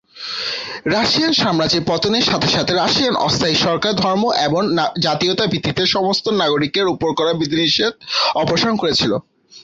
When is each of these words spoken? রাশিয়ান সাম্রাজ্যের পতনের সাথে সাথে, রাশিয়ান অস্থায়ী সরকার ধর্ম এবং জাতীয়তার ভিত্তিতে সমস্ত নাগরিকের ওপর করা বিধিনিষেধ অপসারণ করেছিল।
রাশিয়ান 0.93 1.33
সাম্রাজ্যের 1.33 1.87
পতনের 1.87 2.25
সাথে 2.25 2.49
সাথে, 2.49 2.71
রাশিয়ান 2.73 3.15
অস্থায়ী 3.27 3.55
সরকার 3.65 3.93
ধর্ম 3.95 4.23
এবং 4.47 4.61
জাতীয়তার 4.99 5.51
ভিত্তিতে 5.53 5.83
সমস্ত 5.87 6.25
নাগরিকের 6.41 6.85
ওপর 6.93 7.09
করা 7.19 7.31
বিধিনিষেধ 7.33 7.93
অপসারণ 8.35 8.75
করেছিল। 8.77 9.11